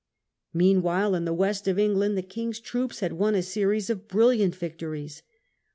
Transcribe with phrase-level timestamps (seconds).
[0.55, 4.55] Meanwhile, in the West of England, the king's troops had won a series of brilliant
[4.55, 5.21] victories.